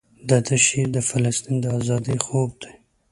[0.29, 2.73] دده شعر د فلسطین د ازادۍ خوب دی.